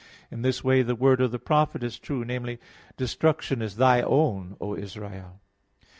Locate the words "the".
0.81-0.95, 1.29-1.37